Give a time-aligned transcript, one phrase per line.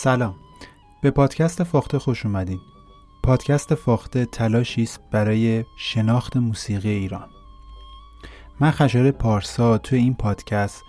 [0.00, 0.34] سلام.
[1.02, 2.60] به پادکست فاخته خوش اومدین.
[3.22, 7.28] پادکست فاخته تلاشی است برای شناخت موسیقی ایران.
[8.60, 10.82] من خشار پارسا توی این پادکست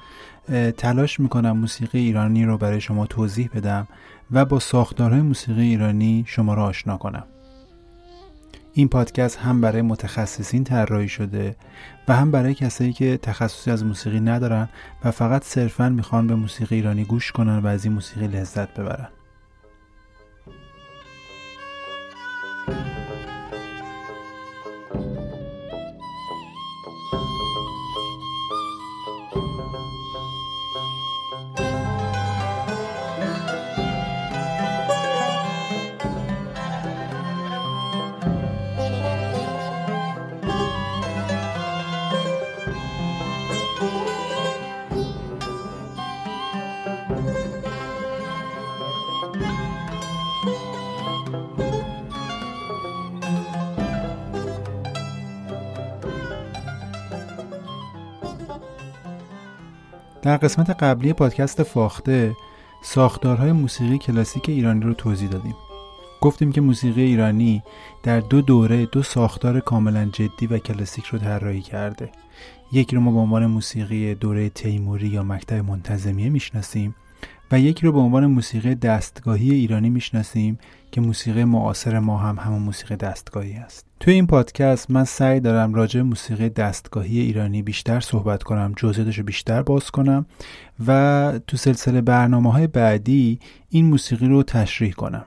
[0.77, 3.88] تلاش می‌کنم موسیقی ایرانی رو برای شما توضیح بدم
[4.32, 7.27] و با ساختارهای موسیقی ایرانی شما رو آشنا کنم.
[8.73, 11.55] این پادکست هم برای متخصصین طراحی شده
[12.08, 14.70] و هم برای کسایی که تخصصی از موسیقی ندارن
[15.05, 19.08] و فقط صرفا می‌خوان به موسیقی ایرانی گوش کنن و از این موسیقی لذت ببرن.
[60.30, 62.35] در قسمت قبلی پادکست فاخته
[62.84, 65.56] ساختارهای موسیقی کلاسیک ایرانی رو توضیح دادیم.
[66.22, 67.63] گفتیم که موسیقی ایرانی
[68.03, 72.12] در دو دوره دو ساختار کاملا جدی و کلاسیک رو طراحی کرده.
[72.72, 76.96] یکی رو ما به عنوان موسیقی دوره تیموری یا مکتب منتظمیه می‌شناسیم
[77.52, 80.59] و یکی رو به عنوان موسیقی دستگاهی ایرانی می‌شناسیم
[80.91, 83.85] که موسیقی معاصر ما هم همون موسیقی دستگاهی است.
[84.00, 89.24] توی این پادکست من سعی دارم راجع موسیقی دستگاهی ایرانی بیشتر صحبت کنم جزئیاتش رو
[89.24, 90.25] بیشتر باز کنم
[90.88, 95.25] و تو سلسله برنامه های بعدی این موسیقی رو تشریح کنم.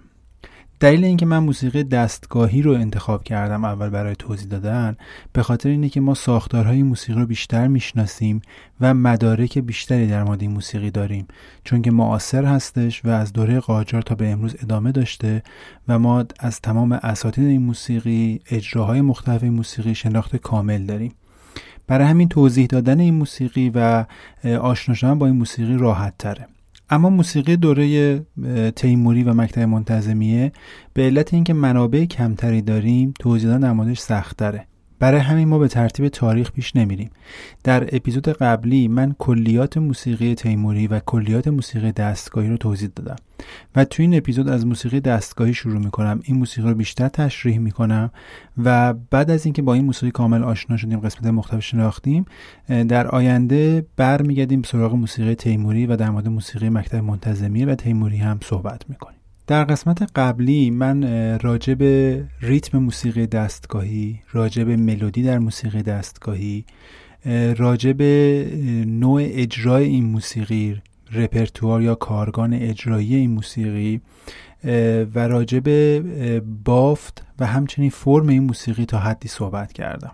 [0.82, 4.96] دلیل اینکه من موسیقی دستگاهی رو انتخاب کردم اول برای توضیح دادن
[5.32, 8.42] به خاطر اینه که ما ساختارهای موسیقی رو بیشتر می‌شناسیم
[8.80, 11.28] و مدارک بیشتری در مورد این موسیقی داریم.
[11.64, 15.42] چون که معاصر هستش و از دوره قاجار تا به امروز ادامه داشته
[15.88, 21.14] و ما از تمام اساتید این موسیقی اجراهای مختلف موسیقی شناخت کامل داریم.
[21.86, 24.04] برای همین توضیح دادن این موسیقی و
[24.44, 26.46] آشنا شدن با این موسیقی راحت تره.
[26.92, 28.20] اما موسیقی دوره
[28.76, 30.52] تیموری و مکتب منتظمیه
[30.94, 34.66] به علت اینکه منابع کمتری داریم توضیح دادن نمادش سختره
[35.02, 37.10] برای همین ما به ترتیب تاریخ پیش نمیریم.
[37.64, 43.16] در اپیزود قبلی من کلیات موسیقی تیموری و کلیات موسیقی دستگاهی رو توضیح دادم
[43.76, 46.20] و تو این اپیزود از موسیقی دستگاهی شروع می‌کنم.
[46.24, 48.10] این موسیقی رو بیشتر تشریح می‌کنم
[48.64, 52.24] و بعد از اینکه با این موسیقی کامل آشنا شدیم قسمت مختلف شناختیم
[52.68, 58.38] در آینده برمیگردیم سراغ موسیقی تیموری و در مورد موسیقی مکتب منتظمیه و تیموری هم
[58.42, 59.21] صحبت می‌کنیم.
[59.52, 61.02] در قسمت قبلی من
[61.38, 66.64] راجع به ریتم موسیقی دستگاهی راجع به ملودی در موسیقی دستگاهی
[67.56, 68.46] راجع به
[68.86, 70.82] نوع اجرای این موسیقی
[71.12, 74.00] رپرتوار یا کارگان اجرایی این موسیقی
[75.14, 76.02] و راجع به
[76.64, 80.12] بافت و همچنین فرم این موسیقی تا حدی صحبت کردم.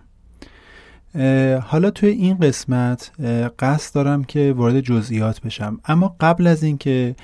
[1.61, 3.13] حالا توی این قسمت
[3.59, 5.81] قصد دارم که وارد جزئیات بشم.
[5.85, 7.17] اما قبل از اینکه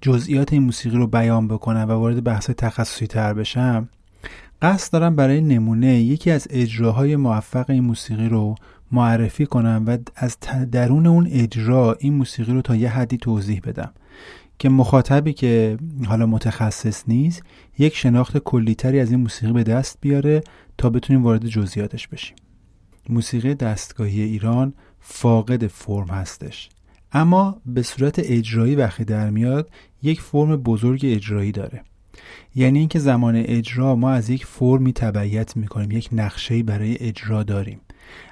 [0.00, 3.88] جزئیات این موسیقی رو بیان بکنم و وارد بحث تخصصی تر بشم
[4.62, 8.54] قصد دارم برای نمونه یکی از اجراهای موفق این موسیقی رو
[8.92, 10.36] معرفی کنم و از
[10.72, 13.92] درون اون اجرا این موسیقی رو تا یه حدی توضیح بدم.
[14.58, 17.42] که مخاطبی که حالا متخصص نیست
[17.78, 20.42] یک شناخت کلیتری از این موسیقی به دست بیاره
[20.78, 22.36] تا بتونیم وارد جزئیاتش بشیم.
[23.08, 26.68] موسیقی دستگاهی ایران فاقد فرم هستش.
[27.12, 29.70] اما به صورت اجرایی وقتی در میاد
[30.02, 31.82] یک فرم بزرگ اجرایی داره.
[32.54, 37.80] یعنی اینکه زمان اجرا ما از یک فرمی تبعیت می‌کنیم یک نقشه برای اجرا داریم.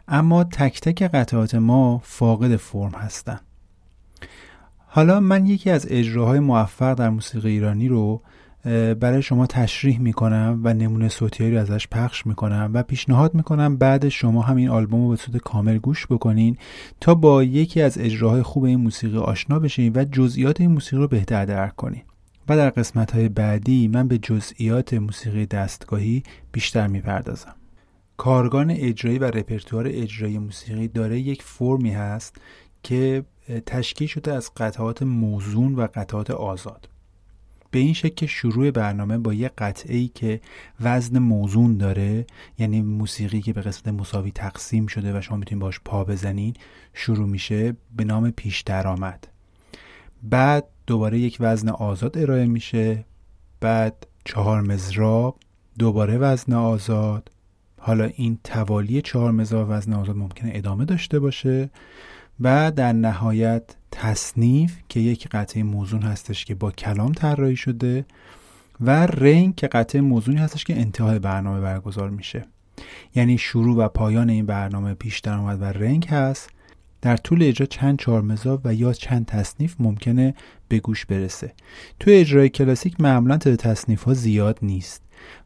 [0.09, 3.41] اما تک تک قطعات ما فاقد فرم هستن.
[4.87, 8.23] حالا من یکی از اجراهای موفق در موسیقی ایرانی رو
[9.01, 14.09] برای شما تشریح می‌کنم و نمونه صوتی رو ازش پخش می‌کنم و پیشنهاد می‌کنم بعد
[14.09, 16.57] شما هم این آلبوم رو به صورت کامل گوش بکنین
[17.01, 21.09] تا با یکی از اجراهای خوب این موسیقی آشنا بشین و جزئیات این موسیقی رو
[21.09, 22.03] بهتر درک کنین.
[22.49, 26.23] و در قسمت های بعدی من به جزئیات موسیقی دستگاهی
[26.53, 27.55] بیشتر می‌پردازم.
[28.17, 32.37] کارگان اجرایی و رپرتوار اجرایی موسیقی داره یک فرمی هست
[32.83, 33.25] که
[33.67, 36.89] تشکیل شده از قطعات موزون و قطعات آزاد.
[37.75, 40.41] به این شکل که شروع برنامه با یه قطعه ای که
[40.81, 42.27] وزن موزون داره
[42.59, 46.55] یعنی موسیقی که به قسمت مساوی تقسیم شده و شما می‌تونید باش پا بزنین
[46.93, 49.29] شروع میشه به نام پیش درآمد.
[50.23, 53.05] بعد دوباره یک وزن آزاد ارائه میشه
[53.61, 55.37] بعد چهار مزراب
[55.79, 57.31] دوباره وزن آزاد.
[57.81, 61.71] حالا این توالی چهار مزراب وزن آزاد ممکنه ادامه داشته باشه
[62.41, 68.05] و در نهایت تصنیف که یک قطعه موزون هستش که با کلام طراحی شده
[68.81, 72.45] و رنگ که قطعه موزونی هستش که انتهای برنامه برگزار میشه.
[73.15, 76.51] یعنی شروع و پایان این برنامه پیش درآمد و رنگ هست.
[77.03, 80.35] در طول اجرا چند چهارمزا و یا چند تصنیف ممکنه
[80.69, 81.53] به گوش برسه.
[82.01, 85.03] تو اجرای کلاسیک معمولا تعداد تصنیف ها زیاد نیست.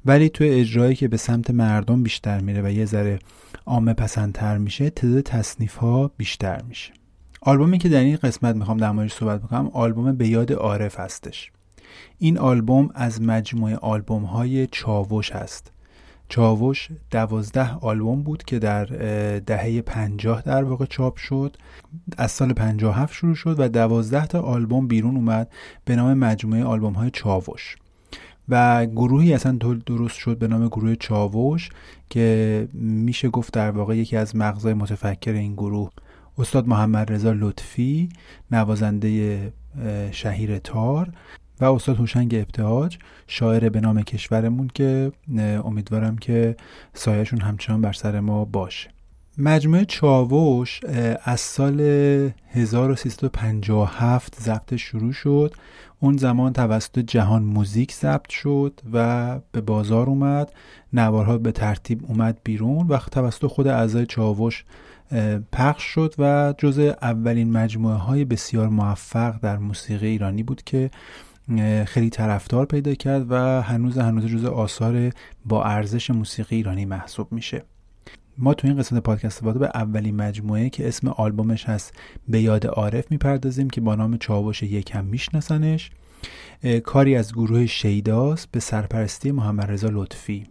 [0.06, 3.18] ولی تو اجرایی که به سمت مردم بیشتر میره و یه ذره
[3.66, 6.97] عامه پسندتر میشه تعداد تصنیف ها بیشتر میشه.
[7.40, 11.52] آلبومی که در این قسمت می‌خوام در موردش صحبت بکنم آلبوم به یاد عارف هستش.
[12.19, 15.73] این آلبوم از مجموعه آلبوم های چاوش هست.
[16.29, 18.85] چاوش دوازده آلبوم بود که در
[19.38, 21.56] دهه پنجاه در واقع چاپ شد.
[22.17, 25.50] از سال هفت شروع شد و دوازده تا آلبوم بیرون اومد
[25.85, 27.76] به نام مجموعه آلبوم های چاوش.
[28.49, 31.70] و گروهی اصلا درست شد به نام گروه چاوش
[32.11, 35.90] که میشه گفت در واقع یکی از مغزای متفکر این گروه.
[36.38, 38.08] استاد محمد رضا لطفی
[38.50, 39.52] نوازنده
[40.11, 41.11] شهیر تار
[41.61, 45.12] و استاد هوشنگ ابتهاج شاعر به نام کشورمون که
[45.64, 46.56] امیدوارم که
[46.94, 48.90] سایهشون همچنان بر سر ما باشه.
[49.38, 50.81] مجموعه چاوش
[51.25, 51.81] از سال
[52.50, 55.55] 1357 ضبط شروع شد.
[56.00, 60.52] اون زمان توسط جهان موزیک ضبط شد و به بازار اومد.
[60.93, 64.64] نوارها به ترتیب اومد بیرون و توسط خود اعضای چاوش
[65.52, 70.90] پخش شد و جز اولین مجموعه های بسیار موفق در موسیقی ایرانی بود که
[71.87, 75.10] خیلی طرفدار پیدا کرد و هنوز هنوز جز آثار
[75.44, 77.62] با ارزش موسیقی ایرانی محسوب میشه.
[78.38, 81.94] ما تو این قسمت پادکست وادو به اولین مجموعه که اسم آلبومش هست
[82.28, 85.90] به یاد عارف می‌پردازیم که با نام چاوش یکم میشناسنش.
[86.84, 90.46] کاری از گروه شیداس به سرپرستی محمد رضا لطفی.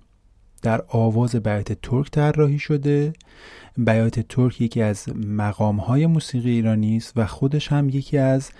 [0.61, 3.13] در آواز بیات ترک طراحی شده.
[3.77, 8.51] بیات ترک یکی از مقام های موسیقی ایرانی است و خودش هم یکی از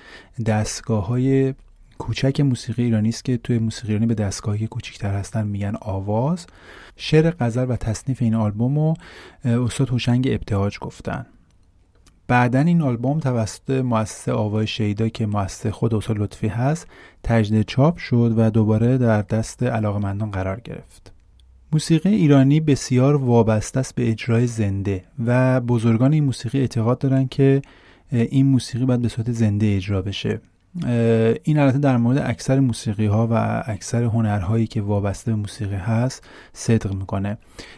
[0.46, 1.54] دستگاه های
[1.98, 6.46] کوچک موسیقی ایرانی است که توی موسیقی ایرانی به دستگاهی کوچکتر هستن میگن آواز.
[6.96, 8.94] شعر غزل و تصنیف این آلبوم رو
[9.46, 11.26] استاد هوشنگ ابتهاج گفتن.
[12.28, 16.88] بعدا این آلبوم توسط مؤسسه آوای شیدا که مؤسسه خود استاد لطفی هست
[17.24, 21.17] تجدید چاپ شد و دوباره در دست علاقمندان قرار گرفت.
[21.72, 27.62] موسیقی ایرانی بسیار وابسته است به اجرای زنده و بزرگان این موسیقی اعتقاد دارن که
[28.12, 30.42] این موسیقی باید به صورت زنده اجرا بشه.
[31.44, 36.28] این البته در مورد اکثر موسیقی ها و اکثر هنرهایی که وابسته به موسیقی هست
[36.54, 37.38] صدق می‌کنه.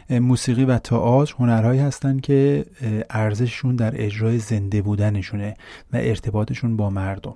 [0.09, 2.65] موسیقی و تئاتر هنرهایی هستن که
[3.09, 5.53] ارزششون در اجرای زنده بودنشونه
[5.93, 7.35] و ارتباطشون با مردم.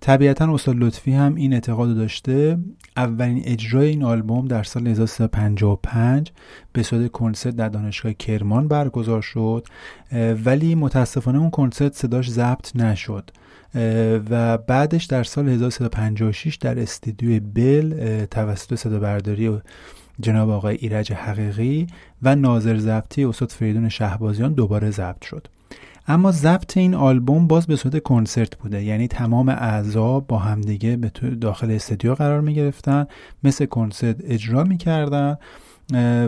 [0.00, 2.58] طبیعتا استاد لطفی هم این اعتقاد داشته.
[2.96, 6.32] اولین اجرای این آلبوم در سال 1355
[6.72, 9.66] به صورت کنسرت در دانشگاه کرمان برگزار شد
[10.44, 13.30] ولی متاسفانه اون کنسرت صداش ضبط نشد
[14.30, 19.60] و بعدش در سال 1356 در استودیوی بل توسط صدا برداری
[20.20, 21.86] جناب آقای ایرج حقیقی
[22.22, 25.48] و ناظر ضبطی استاد فریدون شهبازیان دوباره ضبط شد.
[26.08, 28.82] اما ضبط این آلبوم باز به صورت کنسرت بوده.
[28.82, 31.10] یعنی تمام اعضا با همدیگه به
[31.40, 33.06] داخل استودیو قرار می گرفتن
[33.44, 35.36] مثل کنسرت اجرا می کردن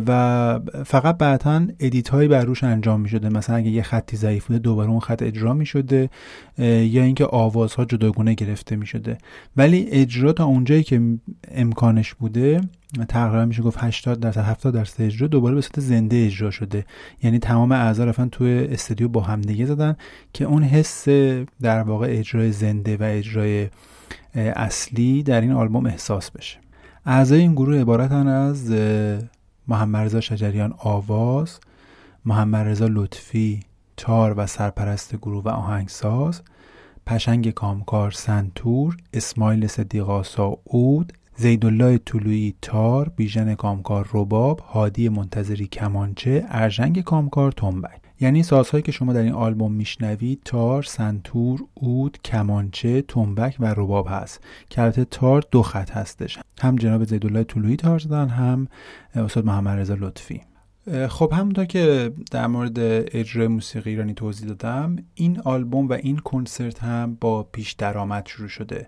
[0.06, 4.46] و فقط بعدا edit هایی بر روش انجام می شده مثلا اگه یه خطی ضعیف
[4.46, 6.10] بوده دوباره اون خط اجرا می شده
[6.58, 9.18] یا اینکه آوازها جداگونه گرفته می شده
[9.56, 11.18] ولی اجرا تا اونجایی که
[11.50, 12.60] امکانش بوده
[13.08, 16.86] تقریبا میشه گفت 80 درصد 70 درصد اجرا دوباره به صورت زنده اجرا شده.
[17.22, 19.96] یعنی تمام اعضا رفتن توی استودیو با همدیگه زدن
[20.32, 21.08] که اون حس
[21.62, 23.68] در واقع اجرای زنده و اجرای
[24.34, 26.58] اصلی در این آلبوم احساس بشه.
[27.06, 28.70] اعضای این گروه عبارتن از
[29.68, 31.60] محمد رضا شجریان آواز
[32.24, 33.60] محمد رضا لطفی
[33.96, 36.42] تار و سرپرست گروه و آهنگساز
[37.06, 46.46] پشنگ کامکار سنتور اسماعیل صدیقاسا اود زیدالله طلویی تار بیژن کامکار رباب هادی منتظری کمانچه
[46.48, 48.00] ارژنگ کامکار تنبک.
[48.20, 54.06] یعنی سازهایی که شما در این آلبوم میشنوید تار، سنتور، اود، کمانچه، تنبک و رباب
[54.10, 54.40] هست.
[54.70, 56.38] که البته تار دو خط هستش.
[56.60, 58.68] هم جناب زیدالله طلویی تار زدن هم
[59.14, 60.40] استاد محمد رضا لطفی.
[61.08, 62.78] خب همونطور که در مورد
[63.16, 68.48] اجرای موسیقی ایرانی توضیح دادم این آلبوم و این کنسرت هم با پیش درآمد شروع
[68.48, 68.86] شده.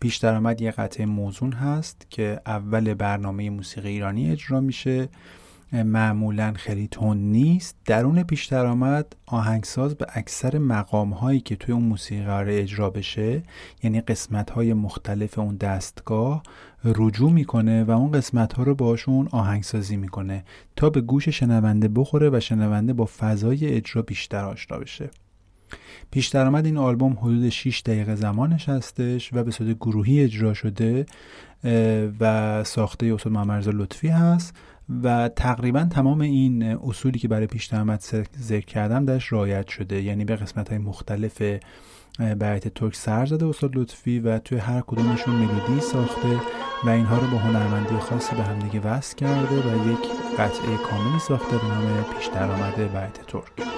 [0.00, 5.08] پیش درآمد یه قطعه موزون هست که اول برنامه موسیقی ایرانی اجرا میشه.
[5.72, 7.76] معمولا خیلی تون نیست.
[7.84, 13.42] درون پیش درآمد آهنگساز به اکثر مقام هایی که توی اون موسیقی اجرا بشه
[13.82, 16.42] یعنی قسمت های مختلف اون دستگاه
[16.84, 20.44] رجوع می‌کنه و اون قسمت ها رو باشون آهنگسازی می‌کنه
[20.76, 25.10] تا به گوش شنونده بخوره و شنونده با فضای اجرا بیشتر آشنا بشه.
[26.10, 31.06] پیش درآمد این آلبوم حدود 6 دقیقه زمانش هستش و به صورت گروهی اجرا شده
[32.20, 34.56] و ساخته استاد محمد لطفی هست
[35.02, 38.04] و تقریبا تمام این اصولی که برای پیش درآمد
[38.40, 40.02] ذکر کردم درش رعایت شده.
[40.02, 41.42] یعنی به قسمت های مختلف
[42.18, 46.40] بیت ترک سر زده استاد لطفی و توی هر کدومشون ملودی ساخته
[46.84, 49.98] و اینها رو با هنرمندی خاصی به همدیگه وصل کرده و یک
[50.38, 53.68] قطعه کاملی ساخته به نام پیش درآمد بیت ترک.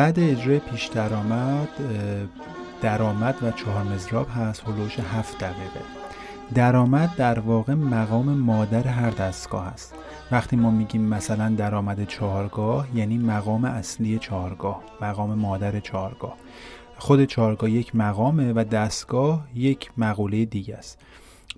[0.00, 1.68] بعد اجرای پیش درآمد
[2.82, 5.80] درآمد و چهار مزراب هست هلوش هفت دقیقه.
[6.54, 9.94] درآمد در واقع مقام مادر هر دستگاه است.
[10.32, 16.36] وقتی ما میگیم مثلا درآمد چهارگاه یعنی مقام اصلی چهارگاه مقام مادر چهارگاه.
[16.96, 20.98] خود چهارگاه یک مقامه و دستگاه یک مقوله دیگه است.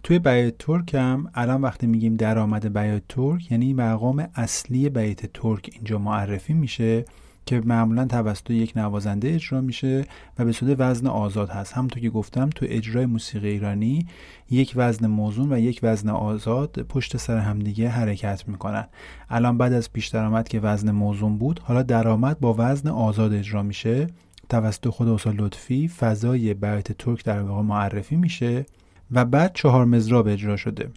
[0.02, 5.70] توی بیت ترک هم الان وقتی میگیم درآمد بیت ترک یعنی مقام اصلی بیت ترک
[5.72, 7.04] اینجا معرفی میشه.
[7.46, 10.04] که معمولا توسط یک نوازنده اجرا میشه
[10.38, 11.72] و به صورت وزن آزاد هست.
[11.72, 14.06] همونطور که گفتم تو اجرای موسیقی ایرانی
[14.50, 18.84] یک وزن موزون و یک وزن آزاد پشت سر همدیگه حرکت می‌کنن.
[19.30, 23.62] الان بعد از پیش درآمد که وزن موزون بود حالا درآمد با وزن آزاد اجرا
[23.62, 24.06] میشه.
[24.48, 28.66] توسط خود استاد لطفی فضای بیت ترک در واقع معرفی میشه
[29.10, 30.88] و بعد چهار مزراب اجرا شده.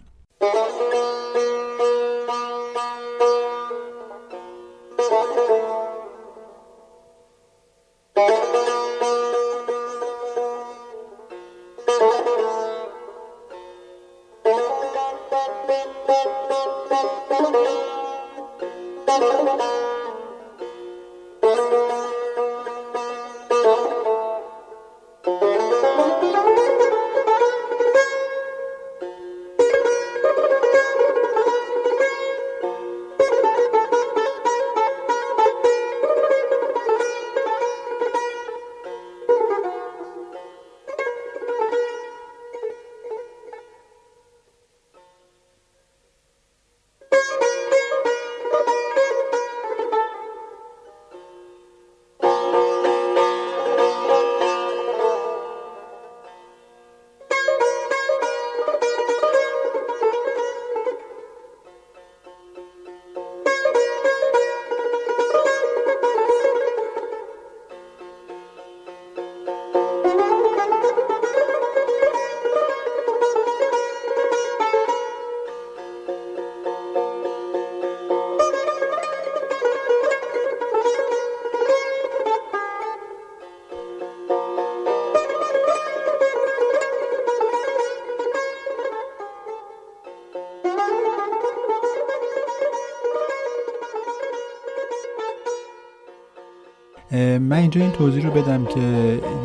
[97.66, 98.80] اینجا این توضیح رو بدم که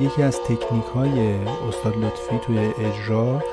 [0.02, 1.34] یکی از تکنیک های
[1.70, 3.44] استاد لطفی توی اجرا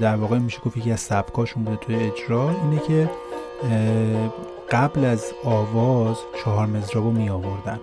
[0.00, 3.10] در واقع میشه گفت یکی از سبکاشون بوده توی اجرا اینه که
[4.70, 7.80] قبل از آواز چهار مزراب رو می آوردن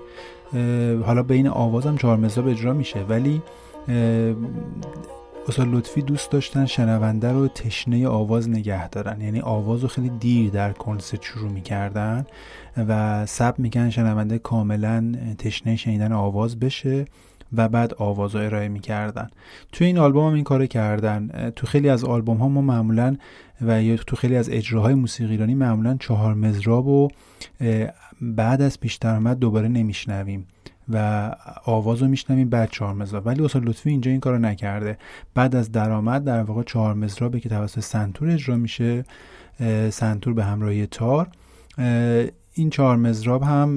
[1.06, 3.42] حالا بین هم چهار مزراب اجرا میشه ولی
[5.48, 9.22] استاد لطفی دوست داشتن شنونده رو تشنه آواز نگه دارن.
[9.22, 12.26] یعنی آواز رو خیلی دیر در کنسرت شروع می‌کردن
[12.78, 17.06] و سب می‌کنن شنونده کاملا تشنه شنیدن آواز بشه
[17.54, 19.28] و بعد آواز رو ارائه می‌کردن.
[19.72, 21.52] توی این آلبوم هم این کار کردن.
[21.56, 23.16] تو خیلی از آلبوم ها ما معمولا
[23.62, 27.08] و یا تو خیلی از اجراهای موسیقی ایرانی معمولا چهار مزراب و
[28.22, 30.48] بعد از پیش درآمد دوباره نمیشنویم.
[30.90, 31.32] و
[31.66, 34.98] آواز رو میشنویم بعد چهار مزراب ولی اصلا لطفی اینجا این کارو نکرده.
[35.34, 39.06] بعد از درآمد در واقع چهار مزرابه که توسط سنتور اجرا میشه.
[39.90, 41.28] سنتور به همراهی تار.
[42.58, 43.76] این چهار مزراب هم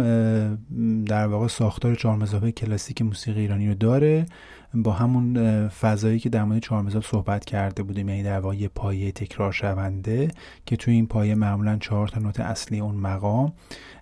[1.04, 4.26] در واقع ساختار چهار مزراب کلاسیک موسیقی ایرانی رو داره.
[4.74, 8.68] با همون فضایی که در مورد چهار مزراب صحبت کرده بودیم یعنی در واقع یه
[8.68, 10.28] پایه تکرار شونده
[10.66, 13.52] که توی این پایه معمولا چهار تا نوت اصلی اون مقام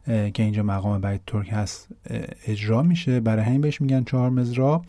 [0.06, 1.88] که اینجا مقام بیت ترک هست
[2.46, 3.20] اجرا میشه.
[3.20, 4.84] برای همین بهش میگن چهار مزراب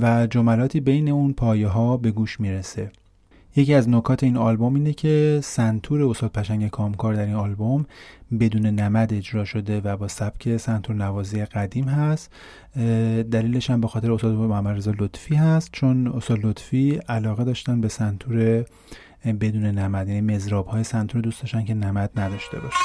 [0.00, 2.90] و جملاتی بین اون پایه ها به گوش می‌رسه.
[3.56, 7.86] یکی از نکات این آلبوم اینه که سنتور استاد پشنگ کامکار در این آلبوم
[8.40, 12.30] بدون نمد اجرا شده و با سبک سنتور نوازی قدیم هست.
[13.30, 17.88] دلیلش هم به خاطر استاد محمد رضا لطفی هست چون استاد لطفی علاقه داشتن به
[17.88, 18.64] سنتور
[19.40, 22.78] بدون نمد یعنی مزراب های سنتور دوست داشتن که نمد نداشته باشه.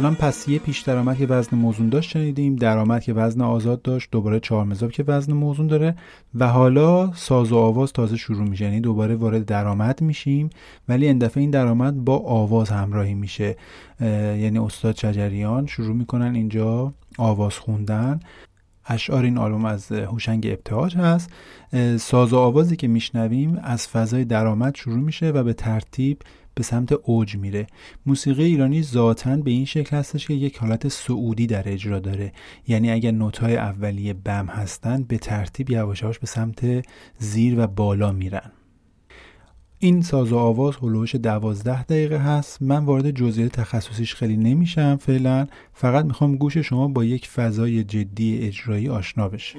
[0.00, 4.08] الان پس یه پیش درآمد که وزن موزون داشت شنیدیم درآمد که وزن آزاد داشت
[4.12, 5.96] دوباره چهار مزاب که وزن موزون داره
[6.34, 10.50] و حالا ساز و آواز تازه شروع میشه یعنی دوباره وارد درآمد میشیم
[10.88, 13.56] ولی این دفعه این درآمد با آواز همراهی میشه.
[14.00, 18.20] یعنی استاد چجریان شروع می‌کنن اینجا آواز خوندن.
[18.86, 21.30] اشعار این آلبوم از هوشنگ ابتهاج هست.
[21.98, 26.22] ساز و آوازی که میشنویم از فضای درآمد شروع میشه و به ترتیب
[26.54, 27.66] به سمت اوج میره.
[28.06, 32.32] موسیقی ایرانی ذاتا به این شکل هستش که یک حالت سعودی در اجرا داره.
[32.68, 36.86] یعنی اگر نوتهای اولیه بم هستن به ترتیب یواش به سمت
[37.18, 38.52] زیر و بالا میرن.
[39.82, 42.62] این ساز و آواز هلوش دوازده دقیقه هست.
[42.62, 48.38] من وارد جزئیات تخصصیش خیلی نمیشم فعلا فقط می‌خوام گوش شما با یک فضای جدی
[48.42, 49.58] اجرایی آشنا بشه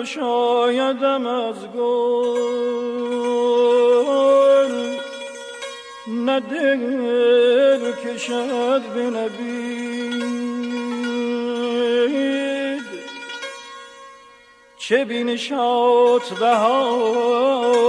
[0.00, 3.10] گشایدم از گل.
[6.08, 10.10] نه دل کشد بنبید
[14.78, 17.80] چه بینشات بهاری.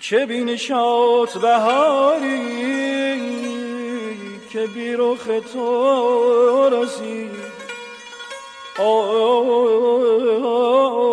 [0.00, 2.62] چه بینشات بهاری
[4.50, 7.61] که بی رخ تو رسید.
[8.84, 11.11] oh, oh, oh, oh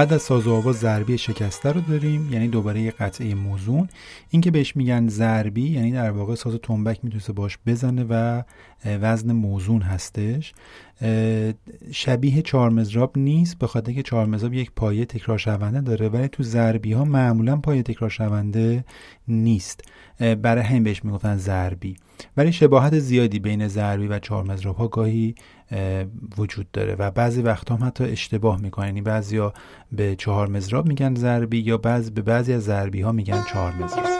[0.00, 3.88] بعد از ساز و آواز ضربی شکسته رو داریم یعنی دوباره یه قطعه موزون.
[4.30, 8.42] این که بهش میگن ضربی یعنی در واقع ساز تنبک می‌تونه باش بزنه و
[8.84, 10.54] وزن موزون هستش.
[11.92, 16.92] شبیه چهارمزراب نیست به خاطر که چهارمزراب یک پایه تکرار شونده داره ولی تو ضربی
[16.92, 18.84] ها معمولا پایه تکرار شونده
[19.28, 19.84] نیست.
[20.20, 21.96] برای همین بهش می‌گفتن ضربی.
[22.36, 25.34] ولی شباهت زیادی بین ضربی و چهارمزراب ها گاهی
[26.38, 28.86] وجود داره و بعضی وقت هم حتی اشتباه می‌کنن.
[28.86, 29.52] یعنی بعضیا
[29.92, 34.19] به چهار مزراب میگن ضربی یا بعض به بعضی از ضربی ها میگن چهار مزراب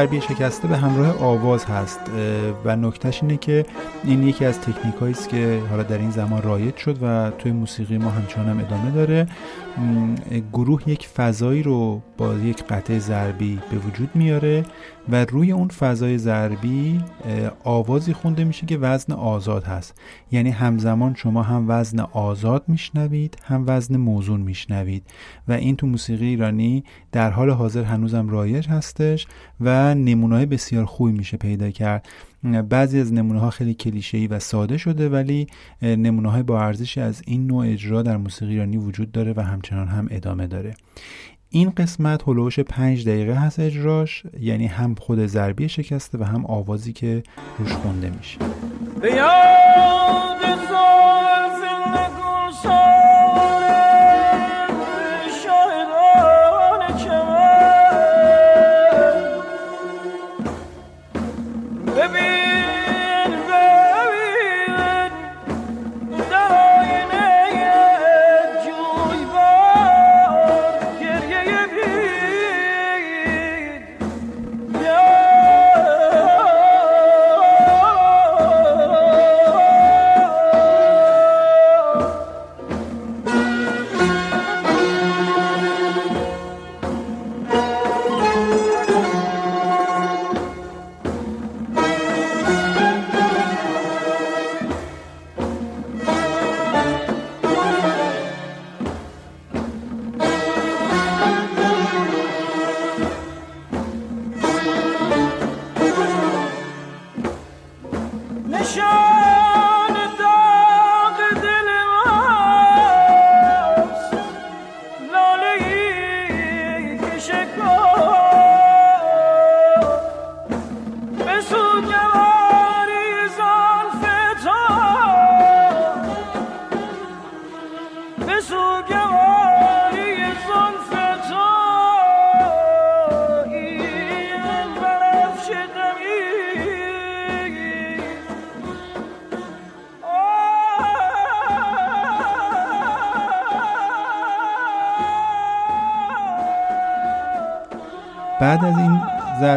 [0.00, 2.00] ضربی شکسته به همراه آواز هست
[2.64, 3.66] و نکتهش اینه که
[4.04, 7.98] این یکی از تکنیک است که حالا در این زمان رایج شد و توی موسیقی
[7.98, 9.26] ما همچنان هم ادامه داره.
[10.52, 14.64] گروه یک فضایی رو با یک قطعه ضربی به وجود میاره
[15.12, 17.00] و روی اون فضای ضربی
[17.64, 20.00] آوازی خونده میشه که وزن آزاد هست.
[20.32, 25.06] یعنی همزمان شما هم وزن آزاد میشنوید هم وزن موزون میشنوید.
[25.48, 29.26] و این تو موسیقی ایرانی در حال حاضر هنوزم رایج هستش
[29.60, 32.08] و نمونه بسیار خوبی میشه پیدا کرد.
[32.68, 35.46] بعضی از نمونه ها خیلی کلیشه‌ای و ساده شده ولی
[35.82, 39.88] نمونه های با ارزشی از این نوع اجرا در موسیقی ایرانی وجود داره و همچنان
[39.88, 40.74] هم ادامه داره.
[41.52, 46.92] این قسمت هلوش پنج دقیقه هست اجراش یعنی هم خود ضربی شکسته و هم آوازی
[46.92, 47.22] که
[47.58, 48.38] روش خونده میشه.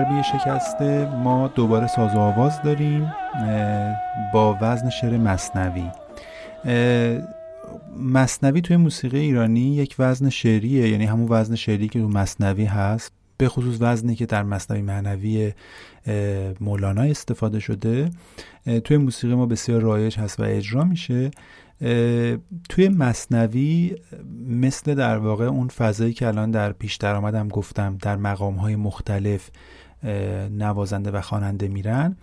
[0.04, 3.14] ضربه شکسته ما دوباره ساز و آواز داریم
[4.34, 5.90] با وزن شعر مصنوی.
[7.98, 13.12] مصنوی توی موسیقی ایرانی یک وزن شعریه یعنی همون وزن شعری که تو مصنوی هست
[13.38, 15.54] به خصوص وزنی که در مصنوی معنوی
[16.62, 18.10] مولانا استفاده شده.
[18.84, 21.32] توی موسیقی ما بسیار رایج هست و اجرا میشه.
[22.70, 23.96] توی مصنوی
[24.48, 29.50] مثل در واقع اون فضایی که الان در پیش درآمدم گفتم در مقام های مختلف
[30.52, 32.16] نوازنده و خواننده میرن.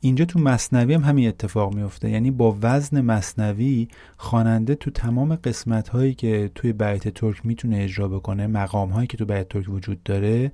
[0.00, 2.10] اینجا تو مصنوی هم همین اتفاق میفته.
[2.10, 8.08] یعنی با وزن مصنوی خواننده تو تمام قسمت هایی که توی بیت ترک می‌تونه اجرا
[8.08, 10.52] بکنه مقام هایی که تو بیت ترک وجود داره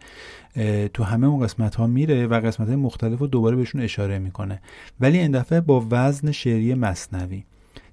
[0.94, 4.60] تو همه اون قسمت ها میره و قسمت های مختلف رو دوباره بهشون اشاره می‌کنه.
[5.00, 7.44] ولی این دفعه با وزن شعری مصنوی.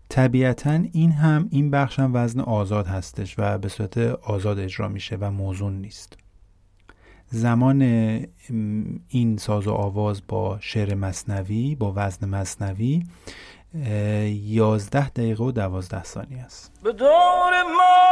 [0.09, 5.15] طبیعتا این هم این بخش هم وزن آزاد هستش و به صورت آزاد اجرا میشه
[5.15, 6.17] و موزون نیست.
[7.31, 7.81] زمان
[9.09, 13.03] این ساز و آواز با شعر مصنوی با وزن مصنوی
[14.25, 16.71] یازده دقیقه و دوازده ثانیه است.
[16.83, 18.09] به دور ما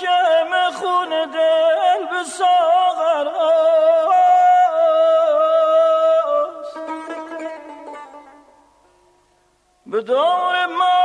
[0.00, 0.06] که
[0.74, 3.30] خون دل به ساغر
[9.86, 10.99] به دور ما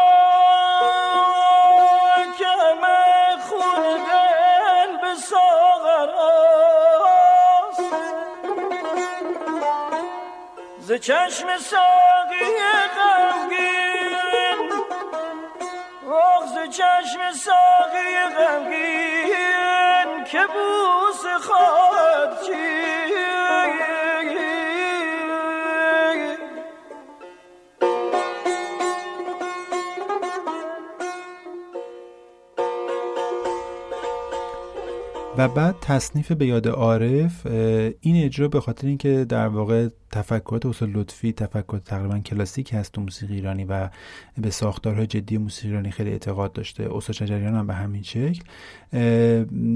[10.95, 12.45] ز چشم ساقی
[12.95, 14.59] غمگین
[16.11, 21.94] آخ ز چشم ساقی غمگین که بوس خواهد
[35.37, 37.45] و بعد تصنیف به یاد عارف
[38.01, 43.01] این اجرا به خاطر اینکه در واقع تفکرات اصول لطفی تفکرات تقریبا کلاسیک هست تو
[43.01, 43.89] موسیقی ایرانی و
[44.37, 48.41] به ساختارهای جدی موسیقی ایرانی خیلی اعتقاد داشته استاد شجریان هم به همین شکل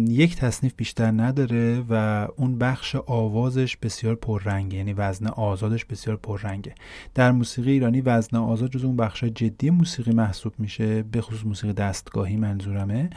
[0.07, 6.75] یک تصنیف بیشتر نداره و اون بخش آوازش بسیار پررنگه یعنی وزن آزادش بسیار پررنگه.
[7.15, 11.73] در موسیقی ایرانی وزن آزاد جز اون بخش جدی موسیقی محسوب میشه به خصوص موسیقی
[11.73, 13.09] دستگاهی منظورمه.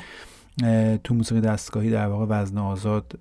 [1.05, 3.19] تو موسیقی دستگاهی در واقع وزن آزاد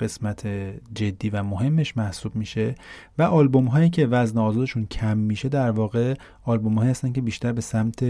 [0.00, 0.46] قسمت
[0.94, 2.74] جدی و مهمش محسوب میشه
[3.18, 6.14] و آلبوم هایی که وزن آزادشون کم میشه در واقع
[6.44, 8.04] آلبوم هایی هستن که بیشتر به سمت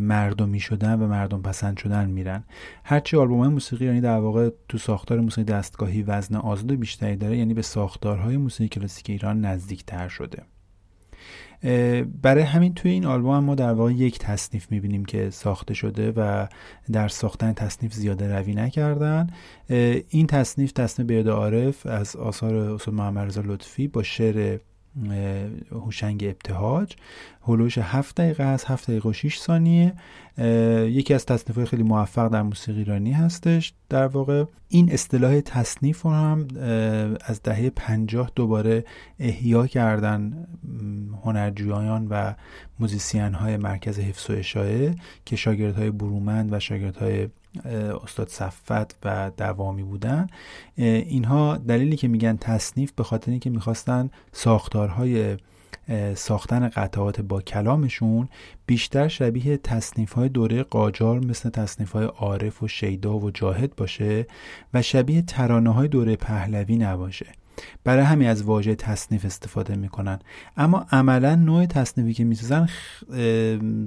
[0.00, 2.44] مردمی شدن و مردم پسند شدن میرن.
[2.84, 7.38] هرچی آلبوم های موسیقی یعنی در واقع تو ساختار موسیقی دستگاهی وزن آزاد بیشتری داره
[7.38, 10.42] یعنی به ساختارهای موسیقی کلاسیک ایران نزدیک تر شده.
[12.22, 16.46] برای همین توی این آلبوم ما در واقع یک تصنیف می‌بینیم که ساخته شده و
[16.92, 19.26] در ساختن تصنیف زیاده روی نکردن.
[20.08, 24.58] این تصنیف تصنیف بیاد عارف از آثار اصول محمد رضا لطفی با شعر
[25.70, 26.96] هوشنگ ابتهاج.
[27.42, 29.92] هلوش هفت دقیقه از هفت دقیقه و 6 ثانیه.
[30.88, 33.72] یکی از تصنیف خیلی موفق در موسیقی ایرانی هستش.
[33.88, 36.48] در واقع این اصطلاح تصنیف رو هم
[37.24, 38.84] از دهه پنجاه دوباره
[39.18, 40.46] احیا کردن
[41.24, 42.34] هنرجویان و
[42.78, 47.28] موزیسین های مرکز حفظ و اشاعه که شاگردهای برومند و شاگردهای
[48.04, 50.26] استاد صفت و دوامی بودن.
[50.76, 55.36] اینها دلیلی که میگن تصنیف به خاطر اینکه می‌خواستن ساختارهای
[56.14, 58.28] ساختن قطعات با کلامشون
[58.66, 64.26] بیشتر شبیه تصنیف های دوره قاجار مثل تصنیف های عارف و شیدا و جاهد باشه
[64.74, 67.26] و شبیه ترانه های دوره پهلوی نباشه.
[67.84, 70.18] برای همین از واژه تصنیف استفاده می‌کنن.
[70.56, 72.68] اما عملا نوع تصنیفی که می‌سازن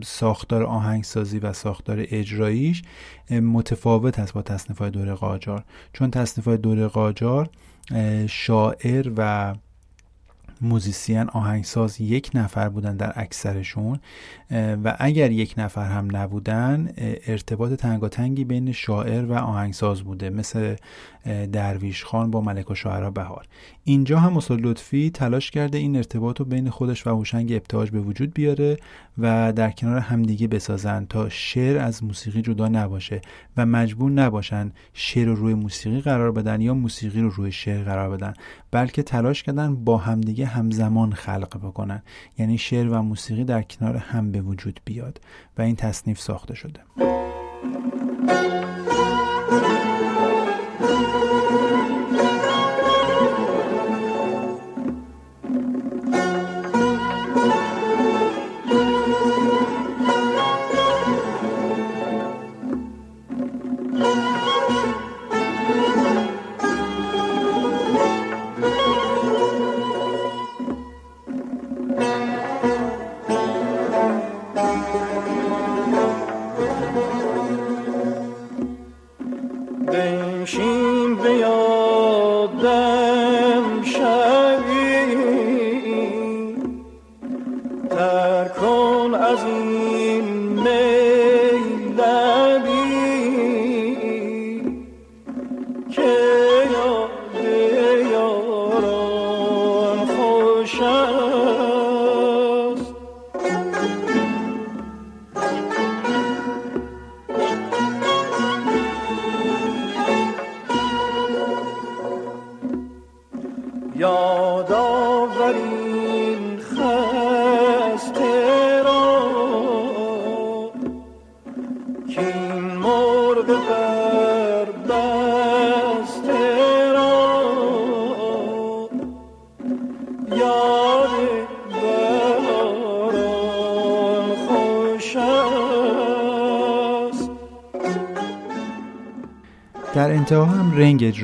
[0.03, 2.81] ساختار آهنگسازی و ساختار اجراییش
[3.31, 5.63] متفاوت است با تصنیف های دوره قاجار.
[5.93, 7.49] چون تصنیف های دوره قاجار
[8.27, 9.53] شاعر و
[10.61, 13.99] موزیسین آهنگساز یک نفر بودن در اکثرشون
[14.83, 16.89] و اگر یک نفر هم نبودن
[17.27, 20.75] ارتباط تنگاتنگی بین شاعر و آهنگساز بوده مثل
[21.51, 23.47] درویش خان با ملک و شاعرها بهار.
[23.83, 27.99] اینجا هم اصول لطفی تلاش کرده این ارتباط رو بین خودش و هوشنگ ابتهاج به
[27.99, 28.77] وجود بیاره
[29.17, 33.21] و در کنار همدیگه بسازن تا شعر از موسیقی جدا نباشه
[33.57, 38.09] و مجبور نباشن شعر رو روی موسیقی قرار بدن یا موسیقی رو روی شعر قرار
[38.09, 38.33] بدن
[38.71, 42.03] بلکه تلاش کردن با همدیگه همزمان خلق بکنن.
[42.37, 45.21] یعنی شعر و موسیقی در کنار هم به وجود بیاد.
[45.57, 46.79] و این تصنیف ساخته شده.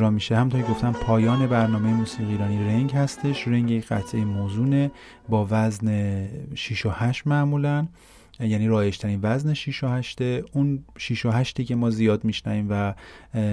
[0.09, 0.35] میشه.
[0.35, 3.47] همونطور که گفتم پایان برنامه موسیقی ایرانی رنگ هستش.
[3.47, 4.91] رنگ یک قطعه موزونه
[5.29, 7.87] با وزن 6 و 8 معمولا.
[8.39, 10.21] یعنی رایشترین وزن 6 و 8
[10.51, 12.93] اون 6 و 8 که ما زیاد میشنیم و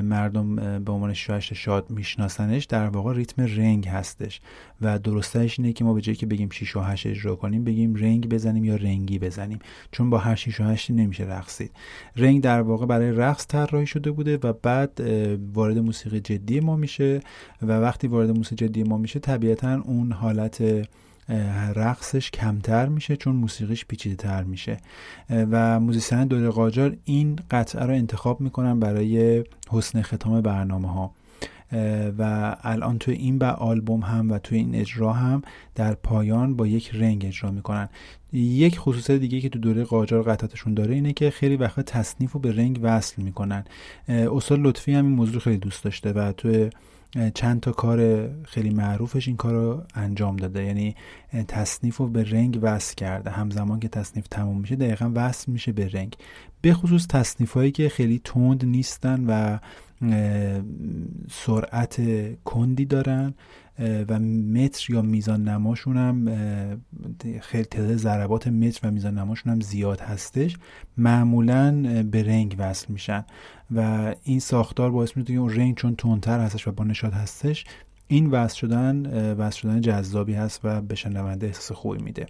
[0.03, 4.40] مردم به عنوان 6 و 8 شاد میشناسنش در واقع ریتم رنگ هستش.
[4.81, 7.95] و درستش اینه که ما به جایی که بگیم 6 و 8 اجرا کنیم بگیم
[7.95, 9.59] رنگ بزنیم یا رنگی بزنیم.
[9.92, 11.71] چون با هر 6 و 8 نمیشه رقصید.
[12.16, 15.01] رنگ در واقع برای رقص طراحی شده بوده و بعد
[15.55, 17.21] وارد موسیقی جدی ما میشه.
[17.62, 20.62] و وقتی وارد موسیقی جدی ما میشه طبیعتا اون حالت
[21.74, 24.76] رقصش کمتر میشه چون موسیقیش پیچیده تر میشه
[25.30, 31.14] و موزیسین دوره قاجار این قطعه رو انتخاب می‌کنن برای حسن ختام برنامه ها
[32.18, 35.42] و الان توی این به آلبوم هم و توی این اجرا هم
[35.74, 37.88] در پایان با یک رنگ اجرا می‌کنن.
[38.32, 42.40] یک خصوصیت دیگه که تو دوره قاجار قطعاتشون داره اینه که خیلی وقت تصنیف رو
[42.40, 43.64] به رنگ وصل می‌کنن.
[44.08, 46.70] استاد لطفی هم این موضوع خیلی دوست داشته و توی
[47.35, 50.64] چند تا کار خیلی معروفش این کار رو انجام داده.
[50.64, 50.96] یعنی
[51.48, 53.31] تصنیف رو به رنگ وصل کرده.
[53.31, 56.16] همزمان که تصنیف تموم میشه دقیقا وصل میشه به رنگ.
[56.62, 59.59] به خصوص تصنیف هایی که خیلی تند نیستن و
[61.31, 62.01] سرعت
[62.44, 63.35] کندی دارن
[64.09, 66.29] و متر یا میزان نماشون هم
[67.40, 70.57] خیلی تعداد ضربات متر و میزان نماشون هم زیاد هستش.
[70.96, 73.25] معمولا به رنگ وصل میشن
[73.70, 77.64] و این ساختار باعث میشه که اون رنگ چون تندتر هستش و با نشاد هستش
[78.07, 82.27] این وصل شدن وصل شدن جذابی هست و به شنونده احساس خوبی میده.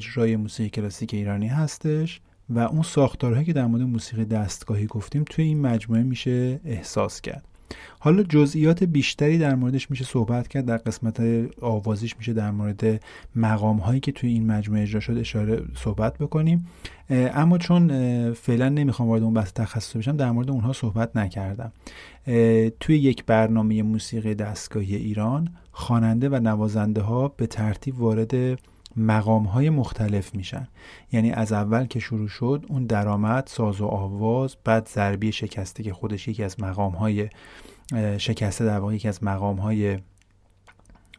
[0.00, 2.20] اجرای موسیقی کلاسیک ایرانی هستش
[2.50, 7.44] و اون ساختارهایی که در مورد موسیقی دستگاهی گفتیم توی این مجموعه میشه احساس کرد.
[7.98, 11.20] حالا جزئیات بیشتری در موردش میشه صحبت کرد در قسمت
[11.60, 13.04] آوازیش میشه در مورد
[13.36, 16.66] مقام هایی که توی این مجموعه اجرا شد اشاره صحبت بکنیم.
[17.10, 17.88] اما چون
[18.32, 21.72] فعلا نمی‌خوام وارد اون بحث تخصص بشم در مورد اونها صحبت نکردم.
[22.80, 28.60] توی یک برنامه موسیقی دستگاهی ایران خواننده و نوازنده ها به ترتیب وارد
[28.96, 30.68] مقام های مختلف میشن.
[31.12, 35.92] یعنی از اول که شروع شد اون درآمد ساز و آواز بعد ضربی شکسته که
[35.92, 37.28] خودش یکی از مقام های
[38.18, 39.98] شکسته در واقع یکی از مقام های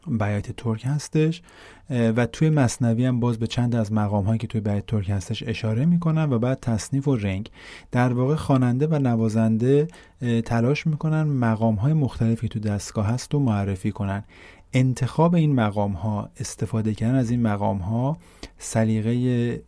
[0.06, 1.42] بیات ترک هستش.
[1.90, 5.42] و توی مصنوی هم باز به چند از مقام هایی که توی بیات ترک هستش
[5.46, 7.50] اشاره می‌کنن و بعد تصنیف و رنگ.
[7.90, 9.88] در واقع خواننده و نوازنده
[10.44, 14.24] تلاش می‌کنن مقام های مختلفی تو دستگاه هست و معرفی کنن.
[14.74, 18.18] انتخاب این مقام ها استفاده کردن از این مقام ها
[18.58, 19.62] سلیقه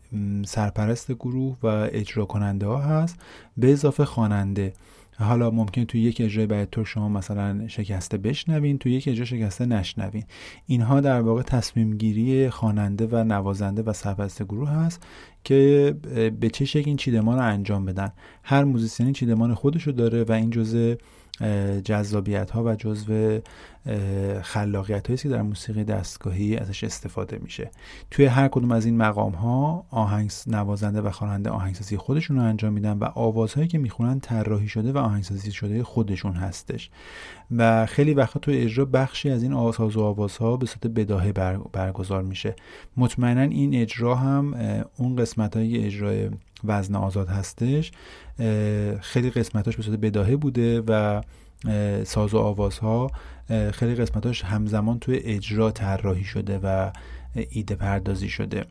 [0.46, 3.18] سرپرست گروه و اجرا کننده ها هست
[3.56, 4.72] به اضافه خواننده.
[5.18, 9.66] حالا ممکن توی یک اجرای بعد تو شما مثلا شکسته بشنوین توی یک اجرا شکسته
[9.66, 10.24] نشنوین.
[10.66, 15.06] اینها در واقع تصمیم گیری خواننده و نوازنده و سرپرست گروه هست
[15.44, 15.94] که
[16.40, 18.12] به چه شکل این چیدمان رو انجام بدن.
[18.42, 20.94] هر موزیسیانی چیدمان خودشو داره و این جزء
[21.84, 23.40] جذابیت ها و جزو
[24.42, 27.70] خلاقیت هایی که در موسیقی دستگاهی ازش استفاده میشه.
[28.10, 32.72] توی هر کدوم از این مقام ها آهنگ نوازنده و خواننده آهنگسازی خودشون رو انجام
[32.72, 36.90] میدن و آوازهایی که می‌خونن طراحی شده و آهنگسازی شده خودشون هستش.
[37.56, 41.32] و خیلی وقت توی اجرا بخشی از این آواز و آوازها به صورت بداهه
[41.72, 42.56] برگزار میشه.
[42.96, 44.54] مطمئنا این اجرا هم
[44.96, 46.30] اون قسمت های اجرای
[46.64, 47.92] وزن آزاد هستش
[49.00, 51.20] خیلی قسمتاش به صورت بداهه بوده و
[52.04, 53.10] ساز و آوازها
[53.72, 56.90] خیلی قسمتاش همزمان توی اجرا طراحی شده و
[57.50, 58.64] ایده پردازی شده.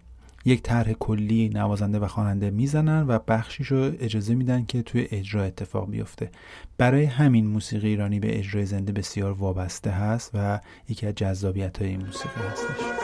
[0.45, 5.43] یک طرح کلی نوازنده و خواننده می‌زنن و بخشیش رو اجازه میدن که توی اجرا
[5.43, 6.31] اتفاق بیفته.
[6.77, 11.87] برای همین موسیقی ایرانی به اجرای زنده بسیار وابسته هست و یکی از جذابیت های
[11.87, 13.02] این موسیقی هستش.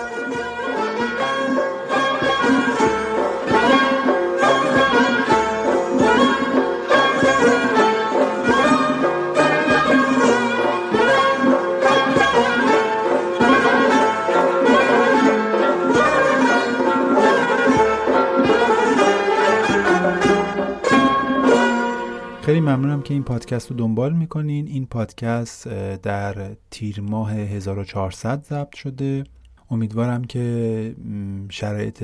[23.04, 24.68] که این پادکست رو دنبال می‌کنین.
[24.68, 25.68] این پادکست
[25.98, 29.24] در تیر ماه 1400 ضبط شده.
[29.70, 30.96] امیدوارم که
[31.50, 32.04] شرایط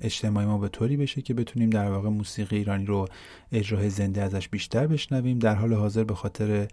[0.00, 3.08] اجتماعی ما به طوری بشه که بتونیم در واقع موسیقی ایرانی رو
[3.52, 5.38] اجرای زنده ازش بیشتر بشنویم.
[5.38, 6.68] در حال حاضر به خاطر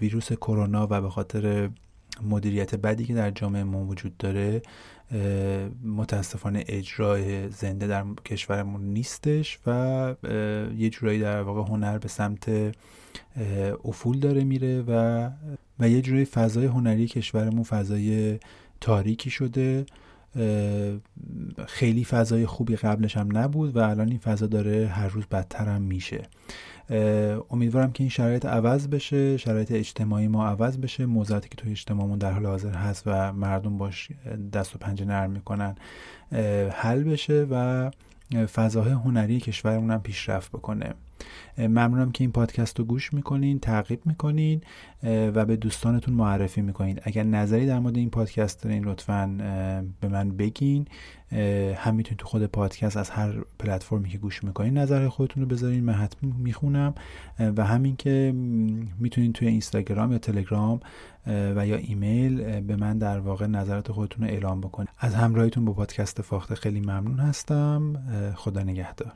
[0.00, 1.70] ویروس کرونا و به خاطر
[2.22, 4.62] مدیریت بدی که در جامعه ما وجود داره
[5.84, 10.14] متاسفانه اجرای زنده در کشورمون نیستش و
[10.76, 12.74] یه جورایی در واقع هنر به سمت
[13.84, 15.30] افول داره میره و
[15.78, 18.38] و یه جورایی فضای هنری کشورمون فضای
[18.80, 19.86] تاریکی شده.
[21.66, 25.82] خیلی فضای خوبی قبلش هم نبود و الان این فضا داره هر روز بدتر هم
[25.82, 26.22] میشه.
[27.50, 31.06] امیدوارم که این شرایط عوض بشه شرایط اجتماعی ما عوض بشه.
[31.06, 34.08] موضوعاتی که توی اجتماعمون در حال حاضر هست و مردم باش
[34.52, 35.74] دست و پنجه نرم می‌کنن
[36.72, 37.90] حل بشه و
[38.46, 40.94] فضاهای هنری کشورمون هم پیشرفت بکنه.
[41.58, 44.60] ممنونم که این پادکست رو گوش می‌کنین تعقیب می‌کنین
[45.02, 46.98] و به دوستانتون معرفی می‌کنین.
[47.02, 49.26] اگر نظری در مورد این پادکست دارین لطفا
[50.00, 50.86] به من بگین.
[51.76, 55.84] هم می‌تونید تو خود پادکست از هر پلتفرمی که گوش می‌کنین نظر خودتون رو بذارین.
[55.84, 56.94] من حتما می‌خونم.
[57.56, 58.32] و همین که
[58.98, 60.80] می‌تونین توی اینستاگرام یا تلگرام
[61.26, 65.72] و یا ایمیل به من در واقع نظرات خودتون رو اعلام بکنید از همراهیتون با
[65.72, 67.92] پادکست فاخته خیلی ممنون هستم.
[68.34, 69.12] خدا نگهدار.